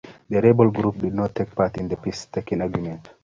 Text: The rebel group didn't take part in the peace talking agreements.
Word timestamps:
The 0.31 0.41
rebel 0.41 0.71
group 0.71 0.95
didn't 0.97 1.35
take 1.35 1.53
part 1.53 1.77
in 1.77 1.87
the 1.87 1.95
peace 1.95 2.25
talking 2.25 2.61
agreements. 2.61 3.11